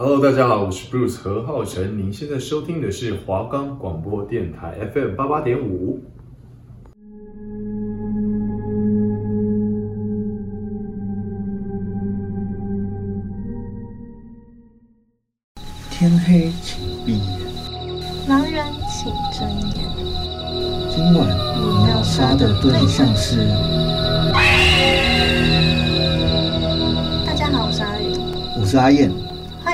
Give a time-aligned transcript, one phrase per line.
[0.00, 1.98] Hello，大家好，我是 Bruce 何浩晨。
[1.98, 5.98] 您现在收听的是华冈广播电台 FM 八八点五。
[15.90, 17.40] 天黑请闭眼，
[18.28, 19.84] 狼人请睁眼。
[20.88, 21.26] 今晚
[21.56, 23.48] 你要杀的对象是？
[27.26, 28.14] 大家好，我是阿宇，
[28.60, 29.10] 我是阿燕，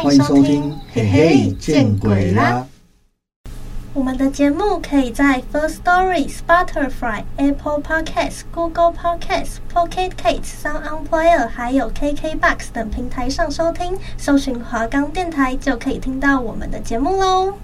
[0.04, 0.78] 欢迎收听。
[0.92, 2.66] 嘿嘿，见鬼啦！
[3.94, 13.96] 我们的节目可以在 First Story、Spotify、Apple Podcasts、Google Podcasts、Pocket Casts、Sound On Player，还有 KKBox 等平台上收听。
[14.18, 17.54] 搜寻华冈电台就可以听到我们的节目喽。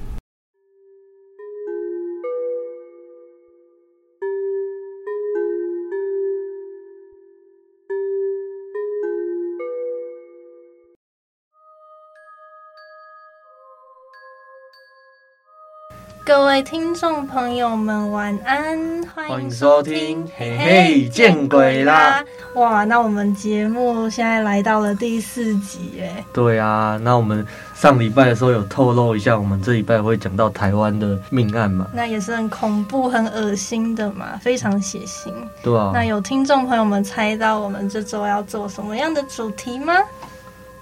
[16.30, 18.78] 各位听众朋友们，晚安！
[19.16, 22.24] 欢迎收听，嘿嘿，见鬼啦！
[22.54, 31.88] 哇，那我们节目现在来到了第四集，哎，对啊，那我们上礼拜的时候有透露一下，我们这礼拜会讲到台湾的命案嘛？
[31.92, 35.32] 那也是很恐怖、很恶心的嘛，非常血腥。
[35.64, 39.94] 对啊，那有听众朋友们猜到我们这周要做什么样的主题吗？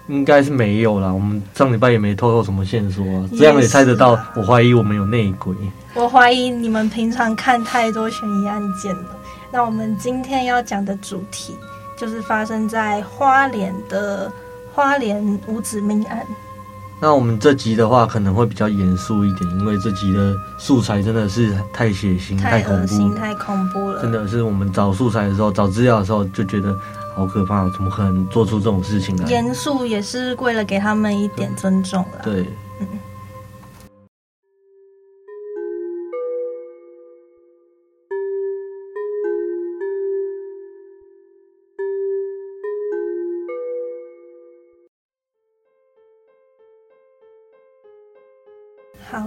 [0.09, 3.05] 应该是没有啦，我们上礼拜也没透露什么线索，
[3.37, 4.19] 这样也猜得到。
[4.35, 5.55] 我怀疑我们有内鬼。
[5.93, 9.15] 我怀疑你们平常看太多悬疑案件了。
[9.51, 11.55] 那我们今天要讲的主题
[11.97, 14.31] 就是发生在花莲的
[14.73, 16.25] 花莲五子命案。
[17.01, 24.01] 那我们这集的话可能会比较严肃一点，因为这集的素材真的是太血腥、太恐怖、太恐怖了。
[24.01, 26.77] 真的是我们找素材的时候、找资料的时候就觉得。
[27.15, 27.69] 好可怕！
[27.71, 29.27] 怎么可能做出这种事情来？
[29.27, 32.21] 严肃也是为了给他们一点尊重了。
[32.23, 32.45] 对，
[32.79, 32.87] 嗯。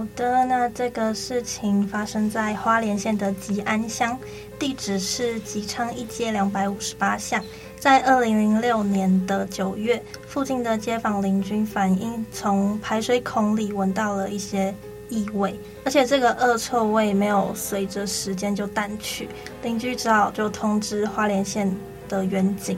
[0.03, 4.19] 好的，那这个事情发生在花莲县的吉安乡，
[4.59, 7.41] 地址是吉昌一街两百五十八巷。
[7.79, 14.75] 在二零零六年的九月，附近的街坊邻居反映，从排水孔里闻到了一些
[15.07, 19.29] 异味，而且这个恶臭味没有随着时间就淡去。
[19.61, 21.73] 邻居只好就通知花莲县
[22.09, 22.77] 的员警，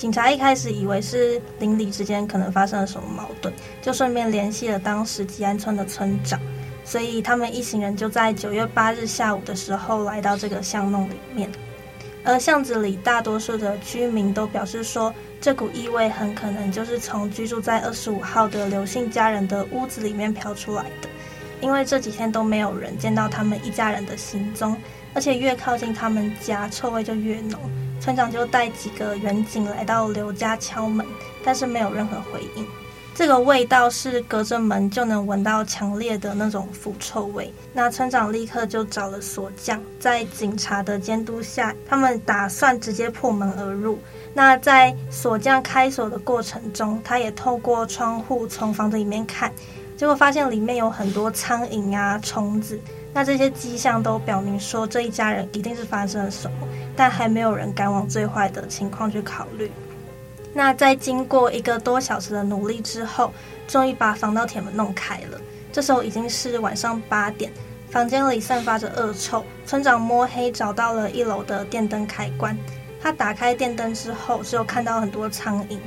[0.00, 3.52] 警察一开始以为是邻里之间可能发生了什么矛盾，
[3.82, 6.40] 就顺便联系了当时吉安村的村长，
[6.86, 11.52] 所以他们一行人就在九月八日下午的时候来到这个巷弄里面。
[12.24, 21.10] 而巷子里大多数的居民都表示说，这股异味很可能就是从居住在二十五号的刘姓家人的屋子里面飘出来的，
[21.60, 24.74] 因为这几天都没有人见到他们一家人的行踪，
[25.12, 27.60] 而且越靠近他们家，臭味就越浓。
[28.00, 31.06] 村长就带几个员警来到刘家敲门，
[31.44, 32.66] 但是没有任何回应。
[33.14, 37.52] 这个味道是隔着门就能闻到强烈的那种腐臭味。
[37.74, 43.98] 那村长立刻就找了锁匠，在警察的监督下，他们打算直接破门而入。
[44.32, 49.52] 那在锁匠开锁的过程中，他也透过窗户从房子里面看，
[49.98, 52.80] 结果发现里面有很多苍蝇啊、虫子。
[53.12, 59.70] 那这些迹象都表明说，这一家人一定是发生了什么，但还没有人敢往最坏的情况去考虑。
[60.52, 63.32] 那在经过一个多小时的努力之后，
[63.66, 65.40] 终于把防盗铁门弄开了。
[65.72, 67.52] 这时候已经是晚上八点，
[67.90, 69.44] 房间里散发着恶臭。
[69.64, 72.56] 村长摸黑找到了一楼的电灯开关，
[73.00, 75.78] 他打开电灯之后，只有看到很多苍蝇。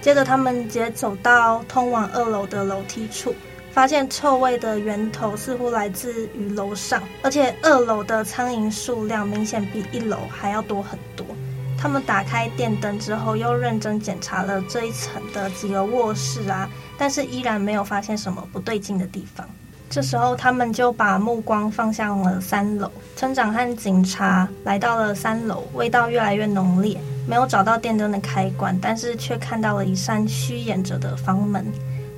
[0.00, 3.34] 接着他们直接走到通往二楼的楼梯处，
[3.78, 11.24] 发现臭味的源头似乎来自于楼上，而且二楼的苍蝇数量明显比一楼还要多很多。
[11.80, 16.68] 他们打开电灯之后，又认真检查了这一层的几个卧室啊，
[16.98, 19.48] 但是依然没有发现什么不对劲的地方。
[19.88, 22.90] 这时候，他们就把目光放向了三楼。
[23.14, 26.98] 村长和警察来到了三楼，味道越来越浓烈，
[27.28, 31.64] 没有找到电灯的开关，但是却看到了一扇虚掩着的房门。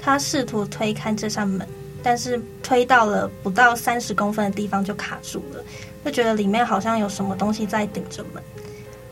[0.00, 1.67] 他试图推开这扇门，
[2.02, 5.62] 但是推到了不到三十公分的地方就卡住了，
[6.05, 8.43] 就觉得里面好像有什么东西在顶着门。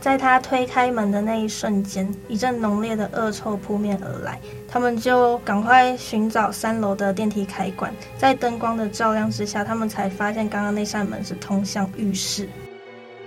[0.01, 4.41] 在他推开门的那一瞬间，一阵浓烈的恶臭扑面而来。
[4.69, 12.49] 他们就赶快寻找三楼的电梯开关，在灯光的照亮之下，他们才发现刚刚那扇门是通向浴室。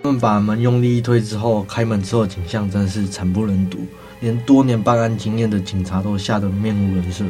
[0.02, 3.80] 他们把门用力一推之后，开门之后景象真是惨不忍睹。
[4.22, 7.26] 连多年办案经验的警察都吓得面无人色。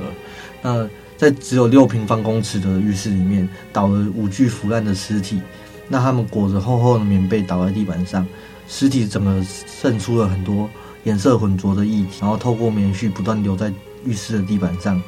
[0.62, 5.42] 那在只有六平方公尺的浴室里面，倒了五具腐烂的尸体。
[5.88, 8.26] 那他们裹着厚厚的棉被倒在地板上，
[8.68, 10.70] 尸体整个渗出了很多
[11.04, 13.74] 颜色浑浊的液体，然后透过棉絮不断流在
[14.06, 15.02] 浴室的地板上，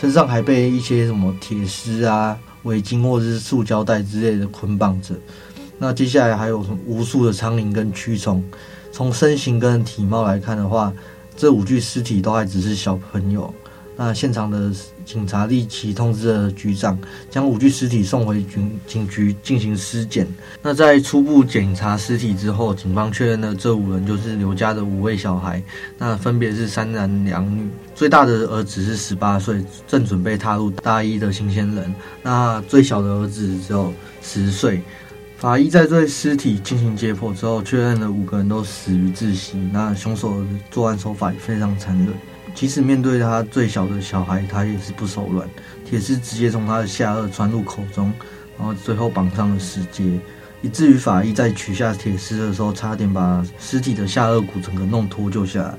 [0.00, 5.14] 身上还被一些什么铁丝啊、围巾或者是塑胶袋之类的捆绑着。
[5.78, 8.42] 那接下来还有无数的苍蝇跟蛆虫。
[8.90, 10.92] 从身形跟体貌来看的话，
[11.36, 13.52] 这五具尸体都还只是小朋友。
[13.96, 14.72] 那现场的
[15.04, 16.98] 警察立即通知了局长，
[17.30, 20.26] 将五具尸体送回警警局进行尸检。
[20.60, 25.62] 那在初步检查尸体之后，警方确认了这五人就是刘家的五位小孩，
[25.96, 27.70] 那分别是三男两女。
[27.94, 31.94] 最大的儿子是十八岁，正准备踏入大一的新鲜人。
[32.20, 34.82] 那最小的儿子只有十岁。
[35.44, 39.58] 法医在对尸体进行解剖之后，确认了五个人都死于窒息。
[39.74, 42.08] 那凶手的作案手法也非常残忍。
[42.54, 45.46] 即使面对他最小的小孩，他也是不手软，
[45.84, 48.10] 铁丝直接从他的下颚穿入口中，
[48.56, 50.18] 然后最后绑上了死结，
[50.62, 55.74] 以至于法医在取下铁丝的时候，差点把尸体的下颚骨整个弄脱臼下来。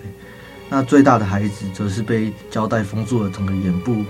[0.69, 4.05] 那最大的孩子则是被胶带封住了整个眼部。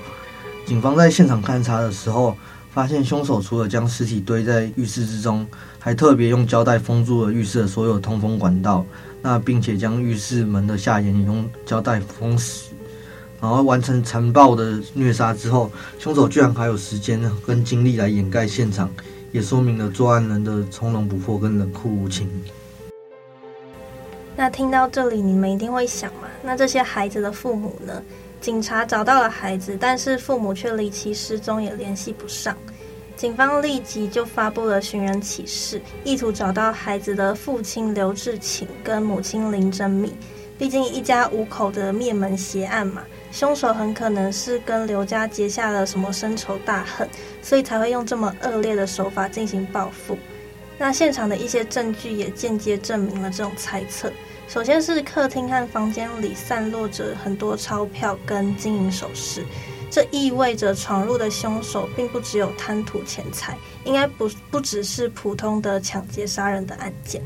[0.66, 2.36] 警方在现场勘查的时候，
[2.75, 5.48] 发现凶手除了将尸体堆在浴室之中，
[5.80, 8.86] 还特别用胶带封住了浴室的所有通风管道。
[9.22, 12.72] 那并且将浴室门的下沿也用胶带封死，
[13.42, 18.89] 然后完成残暴的虐杀之后，凶手居然还有时间跟精力来掩盖现场，
[19.31, 22.30] 也说明了作案人的从容不迫跟冷酷无情。
[24.36, 26.27] 那听到这里，你们一定会想嘛？
[26.44, 28.04] 那这些孩子的父母呢？
[28.40, 32.56] 警察找到了孩子，但是父母却离奇失踪，也联系不上。
[33.16, 40.14] 警方立即就发布了寻人启事，意图找到孩子的父亲刘志勤跟母亲林珍蜜。
[40.58, 47.10] 毕竟一家五口的灭门血案嘛，凶手很可能是跟刘家结下了什么深仇大恨，
[47.42, 50.18] 所以才会用这么恶劣的手法进行报复。
[50.78, 54.12] 那现场的一些证据也间接证明了这种猜测。
[54.47, 59.45] 首先是客厅和房间里散落着很多钞票跟金银首饰。
[59.89, 67.21] 这意味着闯入的凶手并不只有贪图钱财，应该不不只是普通的抢劫杀人的案件。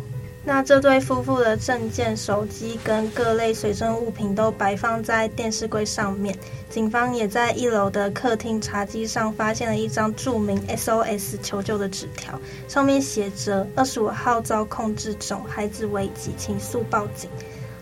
[0.45, 6.36] 那这对夫妇的证件、手机跟各类随身物品都摆放在电视柜上面。
[6.69, 17.30] 警方也在一楼的客厅茶几上发现了一张注明 SOS 求救的纸条，上面写着“二十五号遭控制中，孩子危急，请速报警”。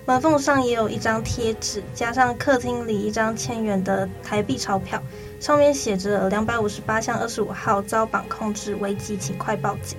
[0.06, 5.02] 门缝上也有一张贴纸，加上客厅里一张千元的台币钞票，
[5.40, 9.98] 上面写着“两百五十八巷二十五号遭绑控制，危急，请快报警”。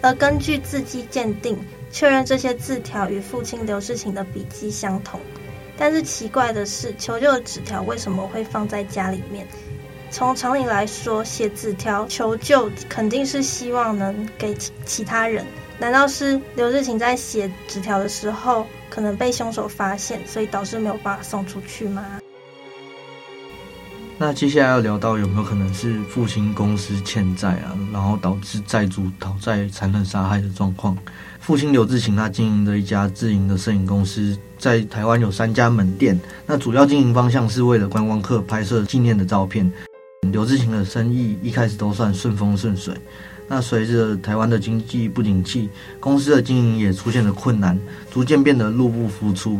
[0.00, 1.58] 而根据字迹鉴定，
[1.90, 5.20] 确认这些字条与父亲刘志勤的笔迹相同。
[5.76, 9.46] 但是奇怪的是，求救的纸条为什么会放在家里面？
[10.10, 15.44] 从常理来说，写纸条求救肯定是希望能给其其他人。
[15.78, 22.04] 难道是刘志勤在写纸条的时候，可能被凶手发现，所以导致没有办法送出去吗？
[24.20, 30.98] 那接下来要聊到有没有可能是父亲公司欠债啊，然后导致债主讨债残忍杀害的状况？
[31.48, 39.72] 父亲刘志勤他经营的一家自营的摄影公司，在台湾有三家门店，那主要经营方向是为了观光客拍摄纪念的照片。
[40.30, 42.94] 刘志勤的生意一开始都算顺风顺水。
[43.48, 49.58] 那随着台湾的经济不景气，公司的经营也出现了困难，逐渐变得入不敷出。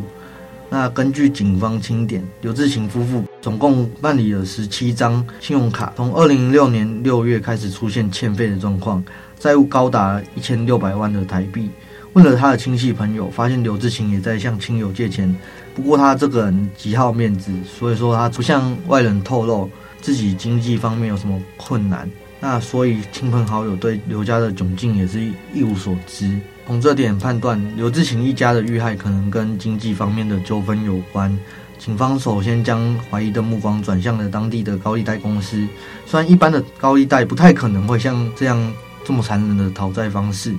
[0.69, 9.03] 那根据警方清点，刘志勤夫妇总共办理了十七张信用卡，从二零零六年六月开始出现欠费的状况，
[9.39, 11.71] 债务高达一千六百万的台币。
[12.15, 15.33] 问了他的亲戚朋友，发现刘志勤也在向亲友借钱，
[15.75, 22.11] 不过他这个人极好面子，所以说他不向外人透露自己经济方面有什么困难。
[22.41, 25.21] 那所以亲朋好友对刘家的窘境也是
[25.53, 26.39] 一无所知。
[26.67, 31.37] 从这点判断，刘志勤一家的遇害可能跟经济方面的纠纷有关。
[31.79, 35.67] 警方首先将怀疑的目光转向了当地的高利贷公司。
[36.07, 38.73] 虽然一般的高利贷不太可能会像这样
[39.09, 40.55] 这么残忍的讨债方式，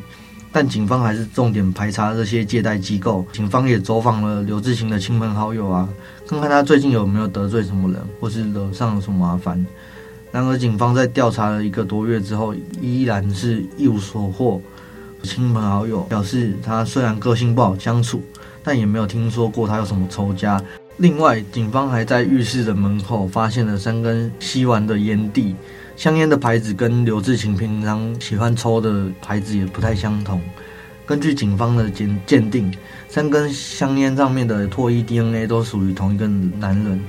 [0.51, 3.24] 但警方还是重点排查这些借贷机构。
[3.32, 5.88] 警方也走访了刘志勤的亲朋好友啊，
[6.27, 9.63] 看看他最近有没有得罪什么人，或是惹上了什么麻烦。
[10.32, 14.60] 然而，警方在调查了一个多月之后，依然是一无所获。
[15.22, 18.20] 亲朋好友表示，他虽然个性不好相处，
[18.63, 20.60] 但也没有听说过他有什么仇家。
[20.98, 25.56] 另外，警方还在浴室的门口发现了三根吸完的烟蒂，
[26.00, 30.41] 香烟的牌子跟刘志勤平常喜欢抽的牌子也不太相同。
[31.06, 32.74] 根据警方的鉴鉴定，
[33.10, 37.01] 三根香烟上面的唾液 DNA 都属于同一个男人，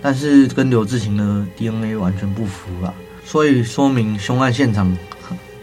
[0.00, 4.96] 但是跟刘志勤的 DNA 完全不符啦，所以说明凶案现场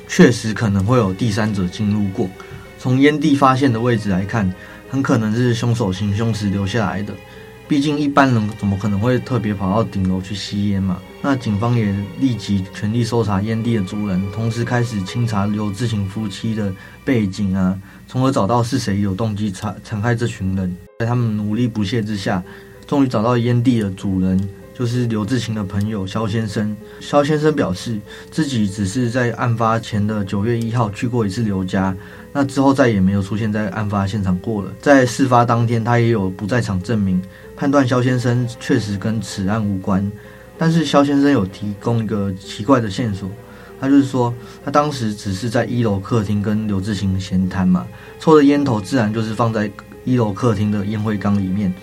[0.09, 2.29] 确实可能会有第三者进入过。
[2.77, 4.53] 从烟蒂发现的位置来看，
[4.89, 7.13] 很可能是凶手行凶时留下来的。
[7.67, 10.99] 毕竟一般人怎么可能会特别跑到顶楼去吸烟嘛？
[11.23, 16.71] 那警方也立即全力搜查烟蒂的主人，同时开始清查刘志勤夫妻的
[17.03, 17.75] 背景啊，
[18.07, 20.77] 从而找到是谁有动机残残害这群人。
[20.99, 22.43] 在他们努力不懈之下，
[22.85, 26.77] 终于找到烟蒂的主人，就是刘志勤的朋友肖先生。
[26.99, 31.95] 肖先生表示，自己只是在案发前的九月一号去过一次刘家。
[32.31, 34.71] 那之后再也没有出现在案发现场过了。
[34.79, 37.21] 在事发当天，他也有不在场证明，
[37.55, 40.11] 判断肖先生确实跟此案无关。
[40.57, 43.29] 但是肖先生有提供一个奇怪的线索，
[43.79, 44.33] 他就是说，
[44.63, 47.85] 他当时只是在一楼客厅跟刘志勤闲谈嘛，
[48.19, 49.69] 抽的烟头自然就是放在
[50.05, 51.73] 一楼客厅的烟灰缸里面。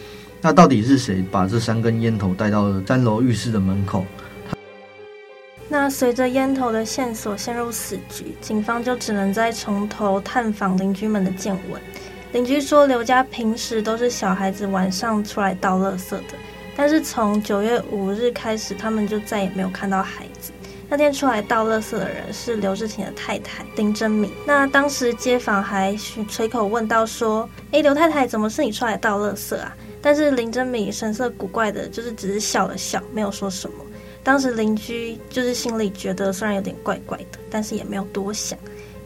[0.40, 4.04] 那到底是谁把这三根烟头带到了三楼浴室的门口？
[5.68, 11.80] 那随着烟头的线索陷入死局，警方就只能再从头探访邻居们的见闻。
[12.32, 16.34] 邻居说，刘家平时都是小孩子晚上出来倒垃圾的，
[16.74, 20.50] 但是从九月五日开始，他们就再也没有看到孩子。
[20.88, 24.30] 那天出来倒垃圾的人是刘志勤的太太丁真敏。
[24.46, 33.76] 那当时街坊还随口问到说：“诶，刘太太，怎么是你出来倒垃圾啊？”但是林真敏神色古怪的，就是只是笑了笑，没有说什么。
[34.24, 38.58] 当时邻居就是心里觉得虽然有点怪怪的，但是也没有多想。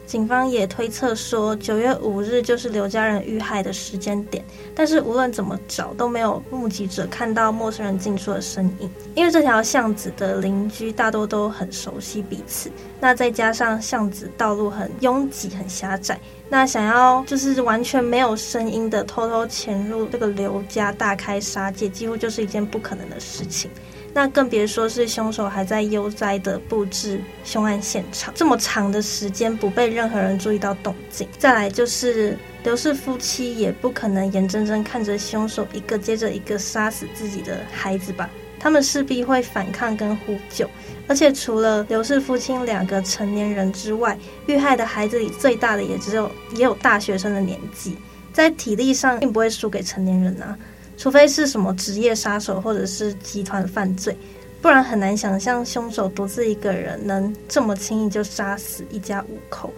[0.07, 4.41] 警方也推测说，九月五日就是刘家人遇害的时间点，
[4.73, 8.89] 但是无论怎么找都没有目击者看到陌生人进出的身影。
[9.15, 12.71] 因为这条巷子的邻居大多都很熟悉彼此，
[13.01, 23.69] 那再加上巷子道路很拥挤、很狭窄，那想要就是完全没有声音的偷偷潜入这个刘家大开杀戒，几乎就是一件不可能的事情。
[24.17, 31.29] 那更别说是凶手还在悠哉地布置凶案现场，这么长的时间不被任何人注意到动静。
[31.37, 38.27] 再来就是刘氏夫妻也不可能眼睁睁看着凶手一个接着一个杀死自己的孩子吧？
[38.59, 40.67] 他们势必会反抗跟呼救。
[41.07, 47.95] 而且除了刘氏夫妻两个成年人之外，遇害的孩子里最大的也只有也有大学生的年纪，
[48.33, 50.57] 在体力上并不会输给成年人啊。
[50.97, 54.17] 除非是什么职业杀手或者是集团犯罪，
[54.61, 59.71] 不然很难想象凶手独自一个人能这么轻易就杀死一家五口，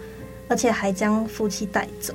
[0.48, 2.14] 而且还将夫妻带走。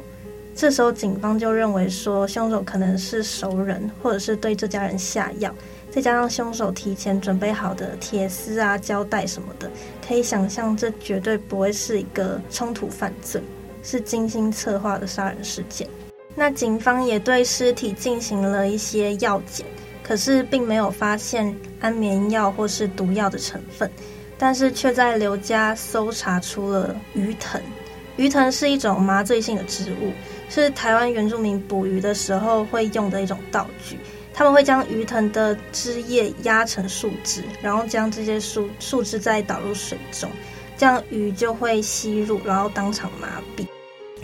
[0.55, 5.53] 这时候警方就认为说，凶手可能是熟人，或者是对这家人下药，
[5.91, 9.69] 再加上凶手提前准备好的铁丝啊、胶带什么的，
[10.07, 13.41] 可以想象这绝对不会是一个冲突犯罪，
[13.83, 15.87] 是精心策划的杀人事件。
[16.35, 19.65] 那警方也对尸体进行了一些药检，
[20.03, 23.89] 可是并没有发现安眠药或是毒药的成分，
[24.37, 27.61] 但是却在刘家搜查出了鱼藤。
[28.17, 30.11] 鱼藤是一种麻醉性的植物，
[30.49, 33.97] 是台湾原住民捕鱼的时候会用的一种道具。
[34.33, 40.29] 他们会将鱼藤的枝叶压成树枝，然后将这些树树枝再倒入水中，
[40.77, 43.65] 这样鱼就会吸入，然后当场麻痹。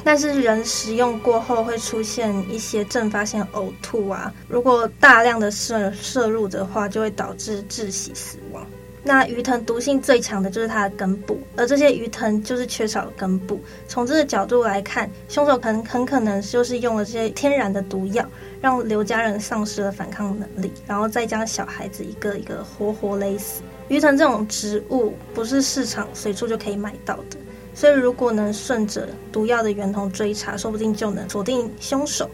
[0.03, 8.65] 但是人食用过后会出现一些阵发性呕吐啊，如果大量的摄摄入的话，就会导致窒息死亡。
[9.03, 13.59] 那鱼藤毒性最强的就是它的根部，而这些鱼藤就是缺少了根部。
[13.87, 18.23] 从这个角度来看，凶手可能很可能就是用了这些天然的毒药，
[18.61, 23.63] 让刘家人丧失了反抗能力，然后再将小孩子一个一个活活勒死。
[23.87, 27.37] 鱼藤这种植物不是市场随处就可以买到的。
[27.81, 32.29] 所以，如果能顺着毒药的源头追查，说不定就能锁定凶手。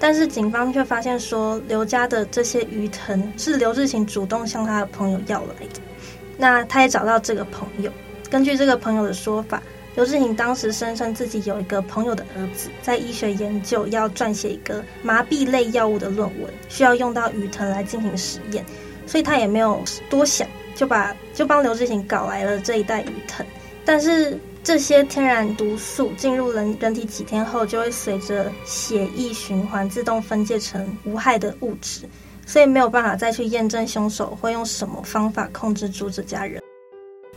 [0.00, 5.80] 但是，警方却发现说，刘家的这些鱼藤是刘志勤主动向他的朋友要来的。
[6.36, 7.92] 那他也找到这个朋友，
[8.28, 9.62] 根据这个朋友的说法，
[9.94, 18.66] 刘志勤当时声称自己有一个朋友的儿子在医学研究，要撰写一个麻痹类药物的论文，需要用到鱼藤来进行实验，
[19.06, 23.46] 所以他也没有多想，就把就帮刘志勤搞来了这一袋鱼藤。
[23.84, 24.36] 但是，
[24.68, 32.06] 这些天然毒素进入人人体几天后，就会随着血液循环自动分解成无害的物质，
[32.46, 36.62] 所以没有办法再去验证凶手会用什么方法控制住这家人。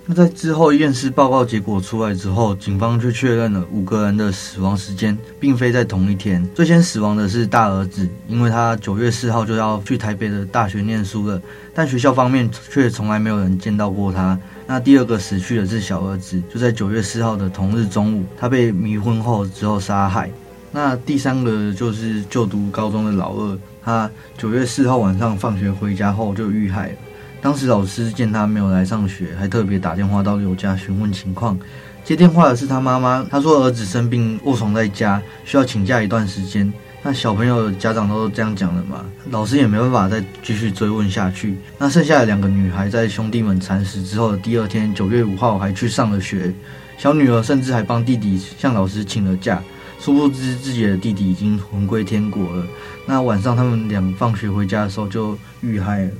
[0.08, 6.46] 那在之后验尸报告结果出来之后，警方却确认了五个人的死亡时间并非在同一天。
[6.56, 11.40] 最先死亡的是大儿子，因为他九月四号就要去台北的大学念书了，
[11.74, 14.38] 但学校方面却从来没有人见到过他。
[14.66, 20.32] 那第二个死去的是小儿子，就在九月四号的同日中午，他被迷昏后之后杀害。
[20.72, 26.96] 那第三个就是就读高中的老二，他九月四号晚上放学回家后就遇害了。
[27.42, 31.58] 当时老师见他没有来上学，还特别打电话到刘家询问情况。
[32.04, 36.72] 接电话的是他妈妈，他说儿子生病卧床在家，需要请假一段时间。
[37.04, 41.58] 那小朋友的家长都这样讲了嘛，老师也没办法再继续追问下去。
[41.80, 46.54] 那剩下的两个女孩在兄弟们惨死之后的第二天，九月五号还去上了学。
[47.00, 49.60] 小女儿甚至还帮弟弟向老师请了假。
[50.00, 52.66] 殊不知自己的弟弟已经魂归天国了。
[53.08, 56.12] 那晚上他们俩放学回家的时候就遇害了。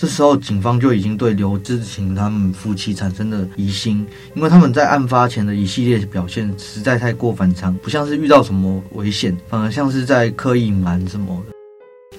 [0.00, 11.52] 这时候警方就已经对刘志勤他们夫妻产生了疑心，因为他们在案发前的一系列表现实在太过反常，不像是遇到什么危险，反而像是在刻意隐瞒什么的。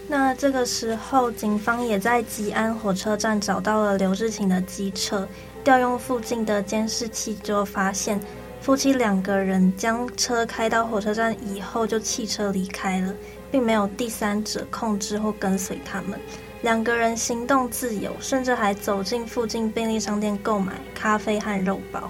[0.08, 5.28] 那这个时候，警方也在吉安火车站找到了刘志勤的机车，
[5.64, 8.22] 调用附近的监视器，就发现。
[8.62, 13.12] 夫妻两个人将车开到火车站以后，就弃车离开了，
[13.52, 16.20] 并没有第三者控制或跟随他们。
[16.62, 22.10] 两个人行动自由，甚至还走进附近便利商店购买咖啡和肉包。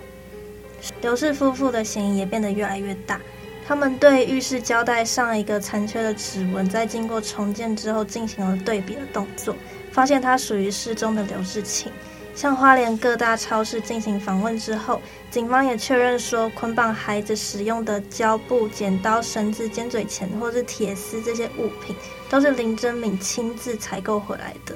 [1.01, 3.19] 刘氏夫妇的嫌疑也变得越来越大。
[3.65, 9.55] 他们对浴室胶带上一个残缺的指纹，在经过重建之后进行了对比的动作，
[9.91, 11.89] 发现它属于失踪的刘志勤。
[12.33, 21.95] 向花莲各大超市进行访问之后，警方也确认说，捆绑孩子使用的胶布、剪刀、绳子、尖嘴钳或是铁丝这些物品，
[22.29, 24.75] 都是林真敏亲自采购回来的。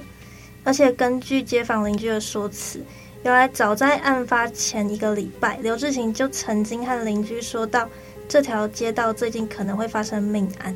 [0.64, 2.84] 而且根据街坊邻居的说辞，
[3.24, 7.90] 原来早在案发前一个礼拜，刘志勤就曾经和邻居说到，
[8.28, 10.76] 这条街道最近可能会发生命案。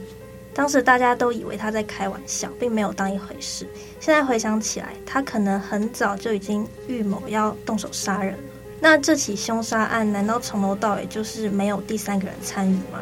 [0.60, 3.66] 当时大家都以为他在开玩笑，并没有当一回事。
[4.02, 8.40] 现在回想起来，他可能很早就已经预谋要动手杀人了。
[8.82, 13.00] 那这起凶杀案难道从头到尾就是没有第三个人参与吗？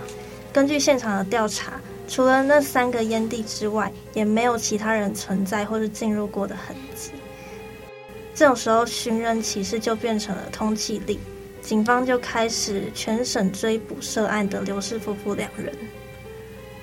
[0.54, 7.10] 根据现场的调查，除了那三个烟蒂之外，也没有其他人存在或是进入过的痕迹。
[8.36, 11.20] 这种时候，寻人启事就变成了通缉令，
[11.60, 15.74] 警方就开始全省追捕涉案的刘氏夫妇两人。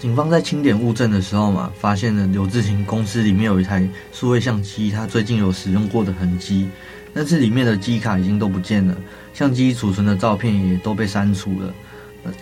[0.05, 6.69] 警方在清点物证的时候嘛，发现了刘志勤公司里面有一台数位相机，他最近有使用过的痕迹，
[7.14, 8.95] 但是里面的机卡已经都不见了，
[9.33, 11.73] 相机储存的照片也都被删除了。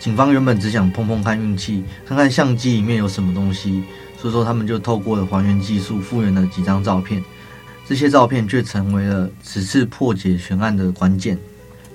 [0.00, 3.84] 警方原本只想碰碰看运气，看看相机里面有什么东西，
[4.18, 7.22] 所以说他们就透过了还原技术复原了几张照片，
[7.86, 11.38] 这些照片却成为了此次破解悬案的关键。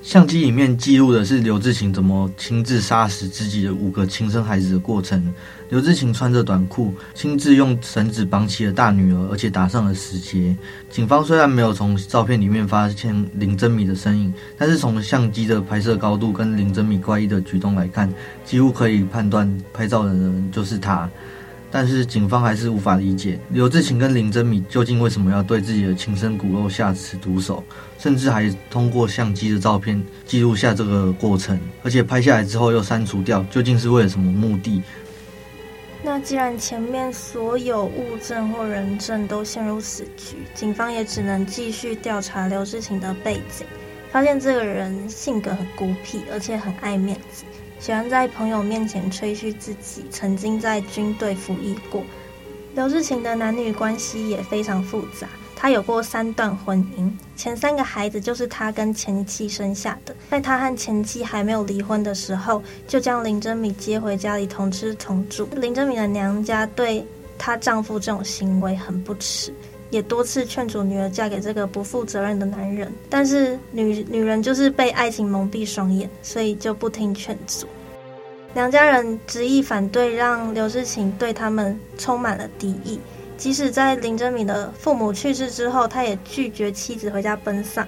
[0.08, 5.22] 相机里面记录的是刘志勤怎么亲自杀死自己的五个亲生孩子的过程。
[5.68, 10.56] 刘志勤穿着短裤，亲自用绳子绑起了大女儿，而且打上了死结。
[10.90, 18.10] 警方虽然没有从照片里面发现林真米的身影，但是从相机的拍摄高度跟林真米怪异的举动来看，
[18.46, 21.10] 几乎可以判断拍照的人就是他。
[21.70, 27.64] 但是警方还是无法理解刘志勤跟林真米究竟为什么要对自己的亲生骨肉下此毒手，
[28.00, 34.82] 甚至还通过相机的照片记录下这个过程，而且拍下来之后又删除掉，究竟是为了什么目的？
[36.04, 43.68] 那既然前面所有物证或人证都陷入死局，警方也只能继续调查刘志勤的背景，
[44.10, 47.44] 发现这个人性格很孤僻，而且很爱面子。
[47.80, 52.04] 喜欢在朋友面前吹嘘自己曾经在军队服役过。
[52.74, 60.16] 刘志勤的男女关系也非常复杂，他有过三段婚姻，前三个孩子就是他跟前妻生下的。
[60.30, 65.48] 在他和前妻还没有离婚的时候，就将林真米接回家里同吃同住。
[65.56, 67.04] 林真米的娘家对
[67.38, 69.54] 她丈夫这种行为很不耻。
[69.90, 77.68] 也多次劝阻女儿嫁给这个不负责任的男人，但是女女人就是被爱情蒙蔽双眼，所以就不听劝阻。
[78.54, 83.00] 两家人执意反对，让刘志勤对他们充满了敌意。
[83.38, 87.88] 即使在林真敏的父母去世之后，他也拒绝妻子回家奔丧。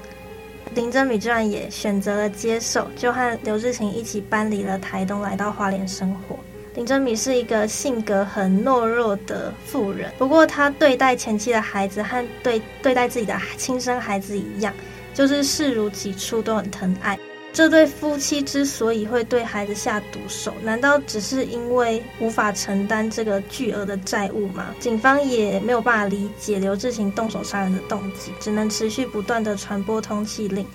[0.75, 6.37] 林真敏居然也选择了接受，就和刘志勤一起搬离了台东，来到花莲生活。
[6.75, 14.73] 林真米是一个性格很懦弱的妇人，不过她对待前妻的孩子和对对待自己的亲生孩子一样，
[15.13, 17.19] 就是视如己出，都很疼爱。
[17.51, 24.67] 这对夫妻之所以会对孩子下毒手，难道只是因为无法承担这个巨额的债务吗？
[24.79, 30.65] 警方也没有办法理解刘志勤动手杀人的动机，只能持续不断地传播通缉令。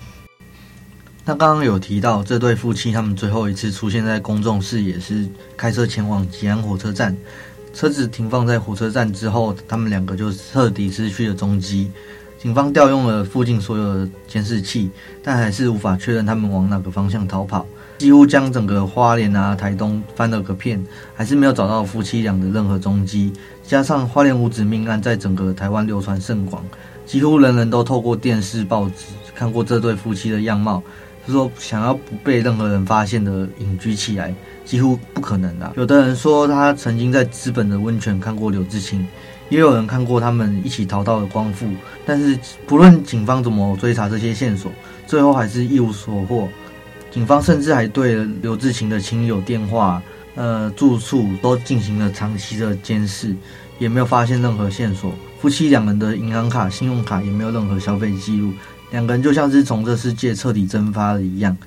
[1.27, 7.17] 那刚刚有提到这对夫妻，他们最后一次出现在公众视野是开车前往吉安火车站，
[7.73, 11.91] 车子停放在火车站之后，他们两个就彻底失去了踪迹。
[12.37, 14.91] 警方调用了附近所有的监视器，
[15.23, 17.65] 但还是无法确认他们往哪个方向逃跑。
[17.97, 20.85] 几乎将整个花莲啊、台东翻了个遍，
[21.15, 23.33] 还是没有找到夫妻俩的任何踪迹。
[23.63, 26.63] 加上花莲五子命案在整个台湾流传甚广，
[27.03, 30.83] 几乎人人都透过电视、报纸看过这对夫妻的样貌，
[31.25, 34.33] 就说想要不被任何人发现的隐居起来，
[34.63, 35.73] 几乎不可能的。
[35.75, 39.05] 有的人说他曾经在资本的温泉看过刘志清，
[39.49, 41.67] 也有人看过他们一起逃到了光复。
[42.05, 44.71] 但是不论警方怎么追查这些线索，
[45.07, 46.47] 最后还是一无所获。
[47.09, 50.01] 警方甚至还对刘志清的亲友电话、
[50.35, 53.33] 呃住处都进行了长期的监视，
[53.79, 55.13] 也没有发现任何线索。
[55.39, 58.51] 夫妻两人的银行卡、信用卡也没有任何消费记录，
[58.95, 61.57] 两个人就像是从这世界彻底蒸发了一样。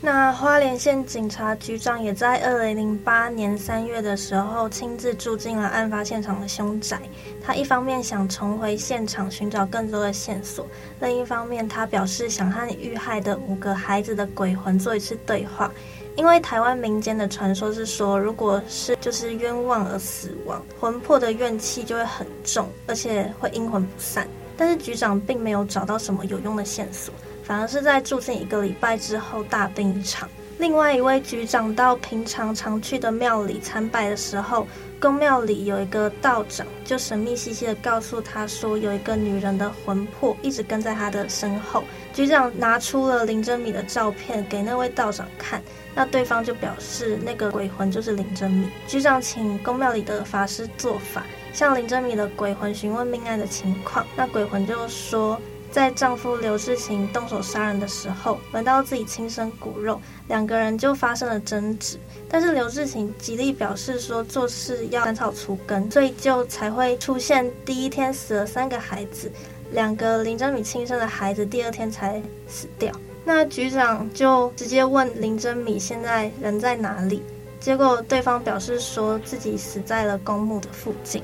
[0.00, 7.00] 那花莲县警察局长也在二零零八年三月的时候亲自住进了案发现场的凶宅。
[7.40, 10.66] 他一方面想重回现场寻找更多的线索，
[11.00, 15.70] 另一方面他表示想和遇害的五个孩子的鬼魂做一次对话。
[16.16, 24.26] 因为台湾民间的传说是说，如果是就是冤枉而死亡，魂魄的怨气就会很重，而且会阴魂不散。
[24.56, 27.12] 但是局长并没有找到什么有用的线索。
[27.44, 30.28] 反而是在住进一个礼拜之后大病一场。
[30.58, 34.66] 另外一位局长到平常常去的庙里参拜的时候，
[34.98, 41.84] 宫庙里有一个道长就神秘兮兮的告诉他说，有一个女人的魂魄一直跟在他的身后。
[42.12, 45.62] 局长拿出了林珍米的照片给那位道长看，
[45.94, 48.68] 那对方就表示那个鬼魂就是林珍米。
[48.88, 51.24] 局长请宫庙里的法师做法，
[51.56, 55.40] 向林珍米的鬼魂询问命案的情况，那鬼魂就说。
[55.72, 61.98] 在丈夫刘志勤动手杀人的时候，闻到自己亲生骨肉，两个人就发生了争执。
[62.30, 69.30] 但是刘志勤极力表示说做事要斩草除根，所以就才会出现第一天死了三个孩子，
[69.72, 72.90] 两个林珍米亲生的孩子第二天才死掉。
[73.22, 77.22] 那局长就直接问林珍米现在人在哪里，
[77.60, 81.22] 结果对方表示说自己死在了公墓的附近。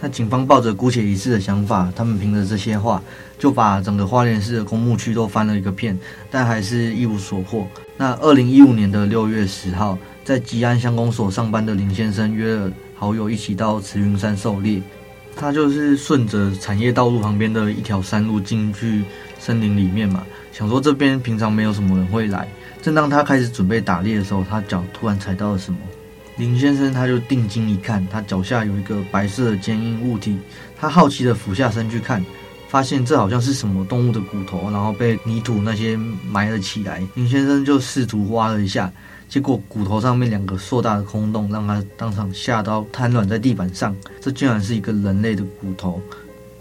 [0.00, 3.02] 那警方抱着姑且一试的想法，他们凭着这些话，
[3.38, 5.98] 就把整个花莲市的公墓区都翻了一个遍，
[6.30, 7.66] 但还是一无所获。
[7.96, 14.82] 那二零一五年的六月十号，在吉安乡公所上班的林先生约了好友一起到慈云山狩猎，
[15.34, 19.02] 他就是顺着产业道路旁边的一条山路进去
[19.38, 22.46] 森林里面嘛，想说这边平常没有什么人会来。
[22.82, 25.78] 正当他开始准备打猎的时候，他脚突然踩到了什么。
[26.36, 30.38] 林先生他就定睛一看，他脚下有一个白色的坚硬物体，
[30.78, 32.22] 他好奇的俯下身去看，
[32.68, 37.02] 发现这好像是什么动物的骨头，然后被泥土那些埋了起来。
[37.14, 38.92] 林先生就试图挖了一下，
[39.28, 43.96] 结果骨头上面两个硕大的空洞，让他当场吓到瘫软在地板上。
[44.20, 46.02] 这竟然是一个人类的骨头。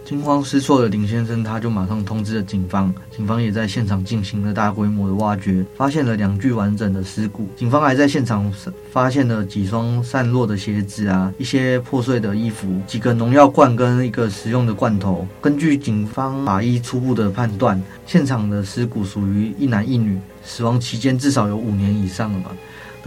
[0.05, 2.93] 惊慌失措的林先生，他就马上通知了警方。
[3.09, 7.49] 警方也在现场进行了大规模的挖掘，发现了两具完整的尸骨。
[7.55, 8.53] 警方还在现场
[8.91, 15.27] 发现了几双散落的鞋子啊，一些破碎的衣服，几个农药罐跟一个食用的罐头。
[15.41, 22.51] 根据警方法医初步的判断，现场的尸骨属于一男一女，死亡期间至少有五年以上了嘛。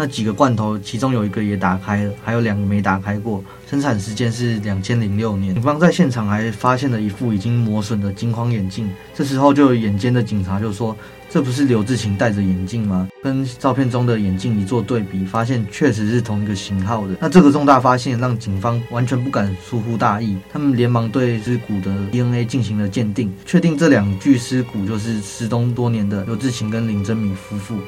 [0.00, 3.42] 那几个罐头，其中有一个也打开了，还有两个没打开过。
[3.68, 5.52] 生产时间是两千零六年。
[5.54, 8.88] 警方在现场还发现了一副已经磨损的金框眼镜。
[9.12, 10.96] 这时候，就有眼尖的警察就说
[11.28, 17.16] ：“这不是刘志勤戴着眼镜吗？”跟照片中的眼镜一做对比，发现确实是同一个型号的。
[17.20, 27.80] 那这个重大发现让警方完全不敢疏忽大意，他们连忙对尸骨的 DNA 进行了鉴定，确定这两具尸骨就是失踪多年的刘志勤跟林珍米夫妇。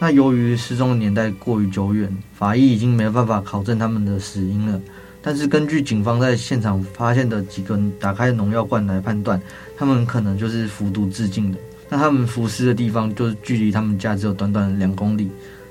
[0.00, 4.80] 那由于失踪的年代过于久远，法医已经没办法考证他们的死因了。
[5.20, 9.40] 但是根据警方在现场发现的几个打开农药罐来判断，
[9.76, 11.58] 他们可能就是服毒自尽的。
[11.88, 15.28] 那他们服尸的地方就是距离他们家只有短短两公里，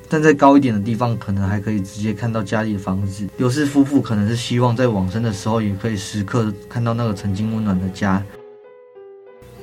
[0.09, 3.25] 但在高一点的地方，可能还可以直接看到家里的房子。
[3.37, 8.21] 刘氏夫妇可能是希望在往生的时候，也可以时刻看到那个曾经温暖的家。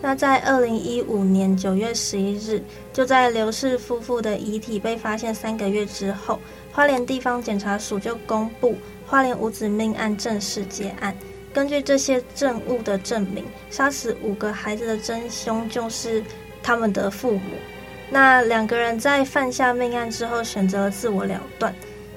[0.07, 2.63] 那在二零一五年九月十一日，
[2.93, 6.39] 就在刘氏夫妇的遗体被发现三个月之后，
[6.71, 11.17] 花莲地方检察署就公布花莲五子命案正式结案。
[11.55, 16.23] 根据这些证物的证明，杀死五个孩子的真凶就是
[16.63, 17.53] 他们的父母。
[18.11, 21.75] 那两个人在犯下命案之后，选择了自我了断。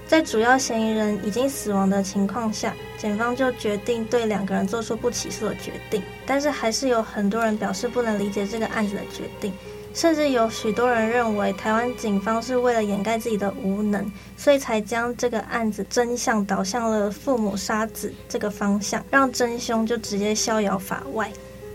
[0.07, 6.01] 在主要嫌疑人已经死亡的情况下，检方就决定对两个人做出不起诉的决定。
[6.25, 9.51] 但是还是有很多人表示不能理解这个案子的决定，
[9.93, 21.29] 甚至有许多人认为台湾警方是为了掩盖自己的无能，所以才将这个案子真相导向了父母杀子这个方向，让真凶就直接逍遥法外。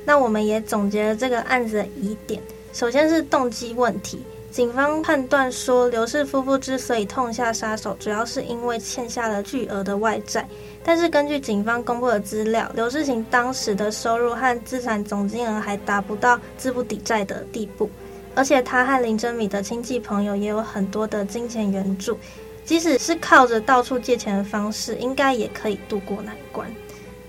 [0.07, 2.41] 那我们也总结了这个案子的疑点，
[2.73, 4.25] 首先是动机问题。
[4.53, 10.47] 警方判断说，刘氏夫妇之所以痛下杀手，主要是因为欠下了巨额的外债。
[10.85, 17.89] 但是根据警方公布的资料，刘志勤当时的收入和资产总金额还达不到资不抵债的地步，
[18.35, 22.19] 而且他和林珍米的亲戚朋友也有很多的金钱援助，
[22.63, 26.71] 即使是靠着到处借钱的方式，应该也可以渡过难关。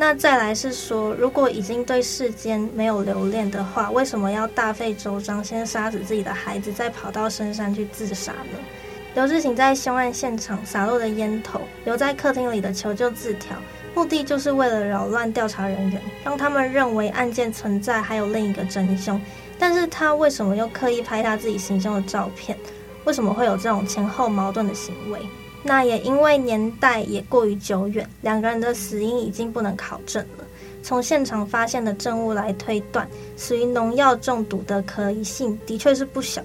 [0.05, 8.59] 那再来是说，如果已经对世间没有留恋的话，为什么要大费周章先杀死自己的孩子，再跑到深山去自杀呢？
[9.15, 13.55] 刘志勤在凶案现场洒落的烟头，留在客厅里的求救字条，
[13.95, 19.19] 目的就是为了扰乱调查人员，让他们认为案件存在还有另一个真凶。
[19.57, 22.57] 但是他为什么又刻意拍他自己行凶的照片？
[23.05, 25.21] 为什么会有这种前后矛盾的行为？
[25.63, 30.45] 那也因为年代也过于久远，两个人的死因已经不能考证了。
[30.81, 36.43] 从现场发现的证物来推断，死于农药中毒的可疑性的确是不小。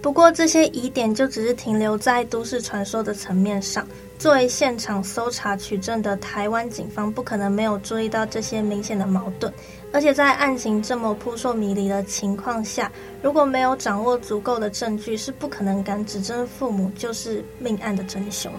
[0.00, 3.84] 不过这些疑点就只是停留在都市传说的层面上。
[4.18, 9.52] 作为现场搜查取证的台湾警方，不可能没有注意到这些明显的矛盾。
[9.92, 12.90] 而且在案情这么扑朔迷离的情况下，
[13.22, 18.52] 如果没有掌握足够的证据，是不可能敢指证父母就是命案的真凶。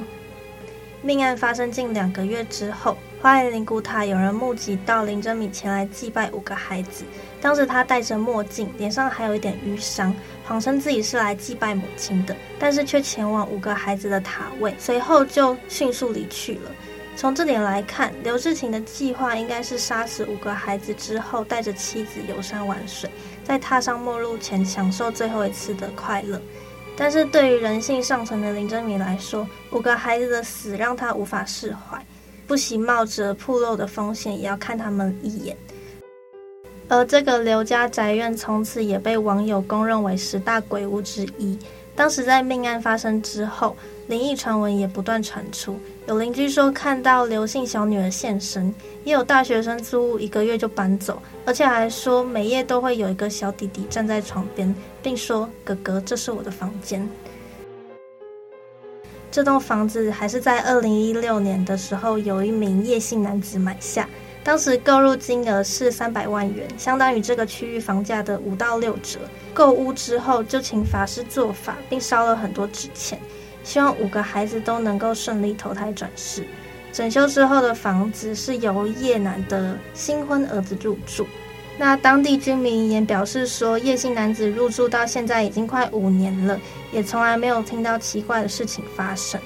[1.02, 7.06] 命案发生近两个月之后，花莲灵骨塔有人目击到林真米前来祭拜五个孩子。
[7.40, 16.72] 当时他戴着墨镜，脸上还有一点淤伤，谎称自己是来祭拜母亲的，但是却前往五个孩子的塔位，随后就迅速离去了。
[17.16, 23.10] 从这点来看，刘志勤的计划应该是杀死五个孩子之后，带着妻子游山玩水，
[23.44, 26.42] 在踏上末路前享受最后一次的快乐。
[27.00, 32.06] 但是对于人性上层的林真米来说，五个孩子的死让他无法释怀，
[32.46, 35.56] 不惜冒着铺路的风险也要看他们一眼。
[36.90, 41.58] 而这个刘家宅院从此也被网友公认为十大鬼屋之一。
[41.96, 57.08] 当时在命案发生之后，灵异传闻也不断传出，有邻居说看到刘姓小女儿现身，也有大学生租屋一个月就搬走，而且还说每夜都会有一个小弟弟站在床边，并说：“哥哥，这是我的房间。”
[59.30, 64.10] 这栋房子还是在二零一六年的时候，有一名叶姓男子买下。
[64.44, 69.20] 当时购入金额是三百万元，相当于这个区域房价的五到六折。
[69.54, 73.20] 购屋之后就请法师做法，并烧了很多纸钱，
[73.70, 76.44] 希望五个孩子都能够顺利投胎转世。
[76.92, 81.28] 整修之后的房子是由叶男的新婚儿子入住。
[81.78, 86.60] 那当地居民也表示说，叶姓男子入住到现在已经快五年了，
[86.92, 89.40] 也从来没有听到奇怪的事情发生。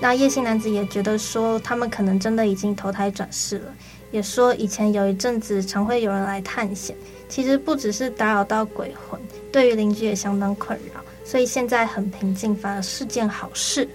[0.00, 3.74] 那叶姓男子也觉得说，他们可能真的已经投胎转世了。
[4.12, 6.94] 也说以前有一阵子常会有人来探险，
[7.28, 13.88] 其实不只是打扰到鬼魂，对于邻居也相当困扰，所以现在很平静，反而是件好事。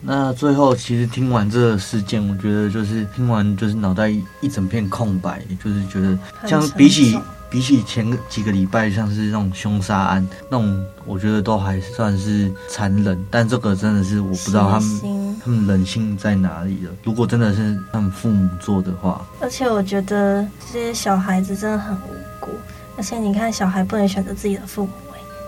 [0.00, 4.08] 那最后，其实听完这个事件，我觉得就是听完就是脑袋
[4.40, 7.18] 一整片空白，就是觉得像比起
[7.50, 15.22] 比起前几个礼拜像是那种凶杀案那种，我觉得都还算是残忍，但这个真的是我不知道他们。
[15.44, 16.92] 他们人性在哪里了？
[17.02, 22.31] 如果真的是他们父母做的话，而且我觉得这些小孩子真的很无辜。
[23.02, 24.92] 而且你看，小孩不能选择自己的父母，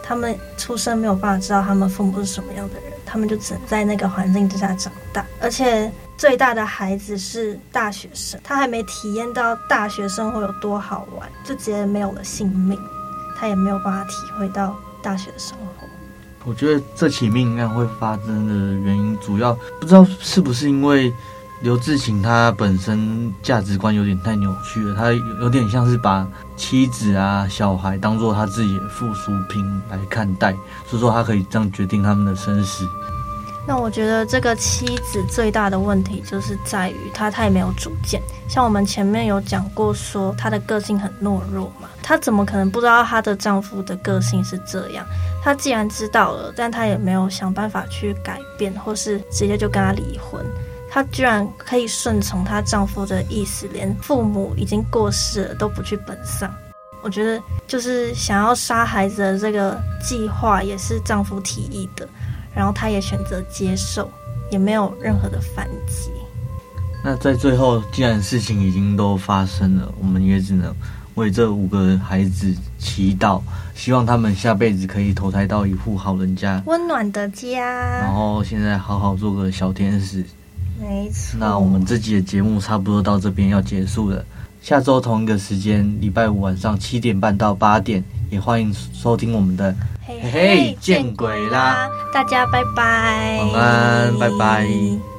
[0.03, 5.25] 他们出生没有办法知道他们父母是什么样的人，他们就只能在那个环境之下长大。
[5.41, 5.89] 而且
[6.19, 12.77] 最大的孩子是大学生，他还没体验到大学生活有多好玩，就直接没有了性命，
[13.39, 15.87] 他也没有办法体会到大学的生活。
[16.45, 21.15] 我觉得这起命案会发生的原因，主要不知道是不是因为
[21.65, 30.53] 刘志勤他本身价值观有点太扭曲了，他有点像是把妻子啊、小孩当做他自己的附属品来看待，
[30.87, 32.87] 所以说他可以这样决定他们的生死。
[33.67, 45.07] 那我觉得这个妻子最大的问题就是在于她太没有主见，像我们前面有讲过，说她的个性很懦弱嘛，她怎么可能不知道她的丈夫的个性是这样？
[45.43, 50.45] 她既然知道了，但她也没有想办法去改变，或是直接就跟他离婚。
[50.95, 56.49] 她居然可以顺从她丈夫的意思，连父母已经过世了都不去奔丧。
[57.03, 62.09] 我觉得就是想要杀孩子的这个计划也是丈夫提议的。
[62.55, 64.09] 然后她也选择接受，
[64.53, 66.13] 也没有任何的反击。
[67.03, 70.73] 那在最后，既然事情已经都发生了，我们也只能
[71.17, 73.43] 为这五个孩子祈祷，
[73.75, 77.59] 希望他们下辈子可以投胎到一户好人家，温暖的家。
[77.99, 80.25] 然后现在好好做个小天使。
[80.79, 81.39] 没错。
[81.39, 84.25] 那我们这集的节目差不多到这边要结束了。
[84.61, 89.75] 下周同一个时间，礼拜五晚上七点半到八点，也欢迎收听我们的
[90.07, 91.89] 嘿嘿见鬼啦！
[92.13, 95.14] 大家拜拜，晚安，拜拜。